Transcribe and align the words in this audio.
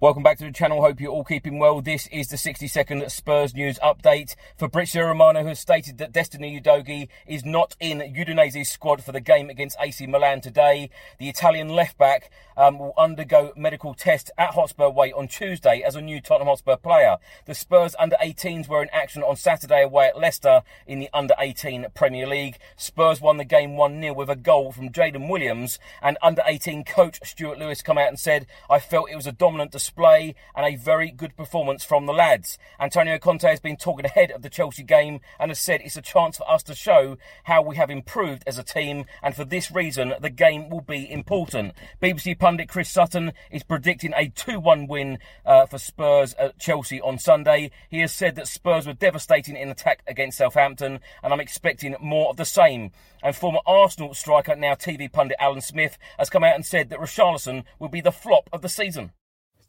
Welcome 0.00 0.24
back 0.24 0.38
to 0.38 0.44
the 0.44 0.50
channel. 0.50 0.82
Hope 0.82 1.00
you're 1.00 1.12
all 1.12 1.22
keeping 1.22 1.60
well. 1.60 1.80
This 1.80 2.08
is 2.08 2.26
the 2.26 2.36
60 2.36 2.66
second 2.66 3.08
Spurs 3.12 3.54
news 3.54 3.78
update. 3.78 4.34
Fabrizio 4.58 5.06
Romano 5.06 5.42
who 5.42 5.48
has 5.48 5.60
stated 5.60 5.98
that 5.98 6.10
Destiny 6.10 6.60
Udogie 6.60 7.06
is 7.28 7.44
not 7.44 7.76
in 7.78 8.00
Udinese's 8.00 8.68
squad 8.68 9.04
for 9.04 9.12
the 9.12 9.20
game 9.20 9.48
against 9.48 9.76
AC 9.80 10.08
Milan 10.08 10.40
today. 10.40 10.90
The 11.18 11.28
Italian 11.28 11.68
left 11.68 11.96
back 11.96 12.32
um, 12.56 12.80
will 12.80 12.92
undergo 12.98 13.52
medical 13.56 13.94
tests 13.94 14.32
at 14.36 14.50
Hotspur 14.50 14.88
Way 14.88 15.12
on 15.12 15.28
Tuesday 15.28 15.80
as 15.86 15.94
a 15.94 16.02
new 16.02 16.20
Tottenham 16.20 16.48
Hotspur 16.48 16.76
player. 16.76 17.16
The 17.46 17.54
Spurs 17.54 17.94
under 17.96 18.16
18s 18.16 18.68
were 18.68 18.82
in 18.82 18.90
action 18.92 19.22
on 19.22 19.36
Saturday 19.36 19.84
away 19.84 20.08
at 20.08 20.18
Leicester 20.18 20.62
in 20.88 20.98
the 20.98 21.08
under 21.14 21.34
18 21.38 21.86
Premier 21.94 22.26
League. 22.26 22.58
Spurs 22.76 23.20
won 23.20 23.36
the 23.36 23.44
game 23.44 23.76
1 23.76 24.02
0 24.02 24.12
with 24.12 24.28
a 24.28 24.36
goal 24.36 24.72
from 24.72 24.90
Jaden 24.90 25.30
Williams, 25.30 25.78
and 26.02 26.18
under 26.20 26.42
18 26.44 26.82
coach 26.82 27.20
Stuart 27.22 27.60
Lewis 27.60 27.80
come 27.80 27.96
out 27.96 28.08
and 28.08 28.18
said, 28.18 28.46
I 28.68 28.80
felt 28.80 29.08
it 29.08 29.16
was 29.16 29.28
a 29.28 29.32
dominant 29.32 29.70
display 29.70 29.83
display 29.84 30.34
and 30.56 30.64
a 30.64 30.76
very 30.76 31.10
good 31.10 31.36
performance 31.36 31.84
from 31.84 32.06
the 32.06 32.12
lads. 32.12 32.56
Antonio 32.80 33.18
Conte 33.18 33.46
has 33.46 33.60
been 33.60 33.76
talking 33.76 34.06
ahead 34.06 34.30
of 34.30 34.40
the 34.40 34.48
Chelsea 34.48 34.82
game 34.82 35.20
and 35.38 35.50
has 35.50 35.60
said 35.60 35.82
it's 35.82 35.96
a 35.96 36.00
chance 36.02 36.38
for 36.38 36.50
us 36.50 36.62
to 36.62 36.74
show 36.74 37.18
how 37.44 37.60
we 37.60 37.76
have 37.76 37.90
improved 37.90 38.42
as 38.46 38.56
a 38.56 38.62
team, 38.62 39.04
and 39.22 39.34
for 39.34 39.44
this 39.44 39.70
reason, 39.70 40.14
the 40.22 40.30
game 40.30 40.70
will 40.70 40.80
be 40.80 41.10
important. 41.10 41.74
BBC 42.00 42.38
pundit 42.38 42.70
Chris 42.70 42.88
Sutton 42.88 43.32
is 43.50 43.62
predicting 43.62 44.14
a 44.16 44.28
2 44.28 44.58
1 44.58 44.86
win 44.86 45.18
uh, 45.44 45.66
for 45.66 45.76
Spurs 45.76 46.32
at 46.34 46.58
Chelsea 46.58 47.00
on 47.02 47.18
Sunday. 47.18 47.70
He 47.90 48.00
has 48.00 48.12
said 48.12 48.36
that 48.36 48.48
Spurs 48.48 48.86
were 48.86 48.94
devastating 48.94 49.54
in 49.54 49.68
attack 49.68 50.02
against 50.06 50.38
Southampton, 50.38 51.00
and 51.22 51.32
I'm 51.32 51.40
expecting 51.40 51.94
more 52.00 52.30
of 52.30 52.38
the 52.38 52.46
same. 52.46 52.90
And 53.22 53.36
former 53.36 53.60
Arsenal 53.66 54.14
striker, 54.14 54.56
now 54.56 54.74
TV 54.74 55.12
pundit 55.12 55.36
Alan 55.38 55.60
Smith, 55.60 55.98
has 56.18 56.30
come 56.30 56.44
out 56.44 56.54
and 56.54 56.64
said 56.64 56.88
that 56.88 57.00
Richarlison 57.00 57.64
will 57.78 57.88
be 57.88 58.00
the 58.00 58.12
flop 58.12 58.48
of 58.50 58.62
the 58.62 58.68
season. 58.68 59.12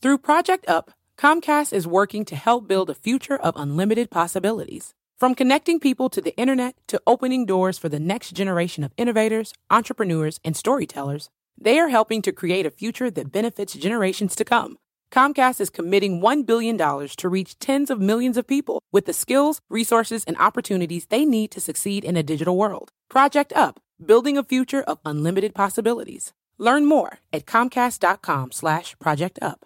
Through 0.05 0.19
Project 0.19 0.69
Up, 0.69 0.91
Comcast 1.17 1.73
is 1.73 1.87
working 1.87 2.25
to 2.25 2.35
help 2.35 2.67
build 2.67 2.91
a 2.91 2.93
future 2.93 3.37
of 3.37 3.55
unlimited 3.57 4.11
possibilities. 4.11 4.93
From 5.17 5.33
connecting 5.33 5.79
people 5.79 6.09
to 6.11 6.21
the 6.21 6.37
internet 6.37 6.75
to 6.89 7.01
opening 7.07 7.47
doors 7.47 7.79
for 7.79 7.89
the 7.89 7.99
next 7.99 8.35
generation 8.35 8.83
of 8.83 8.93
innovators, 8.97 9.51
entrepreneurs, 9.71 10.39
and 10.45 10.55
storytellers, 10.55 11.31
they 11.59 11.79
are 11.79 11.87
helping 11.87 12.21
to 12.21 12.31
create 12.31 12.67
a 12.67 12.69
future 12.69 13.09
that 13.09 13.31
benefits 13.31 13.73
generations 13.73 14.35
to 14.35 14.45
come. 14.45 14.77
Comcast 15.11 15.59
is 15.59 15.71
committing 15.71 16.21
$1 16.21 16.45
billion 16.45 16.77
to 16.77 17.27
reach 17.27 17.57
tens 17.57 17.89
of 17.89 17.99
millions 17.99 18.37
of 18.37 18.45
people 18.45 18.83
with 18.91 19.07
the 19.07 19.11
skills, 19.11 19.59
resources, 19.71 20.23
and 20.25 20.37
opportunities 20.37 21.07
they 21.07 21.25
need 21.25 21.49
to 21.49 21.59
succeed 21.59 22.05
in 22.05 22.15
a 22.15 22.21
digital 22.21 22.55
world. 22.55 22.91
Project 23.09 23.53
Up, 23.55 23.79
building 24.05 24.37
a 24.37 24.43
future 24.43 24.83
of 24.83 24.99
unlimited 25.03 25.55
possibilities. 25.55 26.31
Learn 26.59 26.85
more 26.85 27.21
at 27.33 27.47
comcast.com 27.47 28.51
slash 28.51 28.95
project 28.99 29.39
up. 29.41 29.65